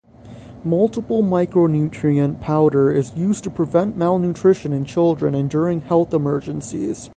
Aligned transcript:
Multiple 0.63 1.21
micronutrient 1.21 2.39
powder 2.41 2.89
is 2.91 3.15
used 3.15 3.43
to 3.43 3.51
prevent 3.51 3.95
malnutrition 3.95 4.73
in 4.73 4.83
children 4.83 5.35
and 5.35 5.47
during 5.47 5.81
health 5.81 6.11
emergencies. 6.11 7.07